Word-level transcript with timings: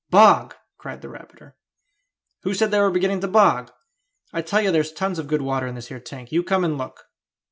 "Bog!" 0.09 0.55
cried 0.79 1.01
the 1.03 1.09
rabbiter. 1.09 1.55
"Who 2.41 2.55
said 2.55 2.71
they 2.71 2.79
were 2.79 2.89
beginning 2.89 3.19
to 3.19 3.27
bog? 3.27 3.71
I 4.33 4.41
tell 4.41 4.59
you 4.61 4.71
there's 4.71 4.91
tons 4.91 5.19
of 5.19 5.27
good 5.27 5.43
water 5.43 5.67
in 5.67 5.75
this 5.75 5.89
here 5.89 5.99
tank; 5.99 6.31
you 6.31 6.41
come 6.41 6.63
and 6.65 6.75
look!" 6.75 7.05